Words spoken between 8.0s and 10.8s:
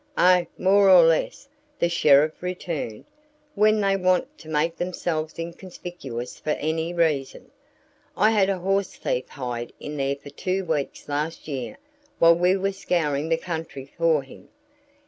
I had a horse thief hide in there for two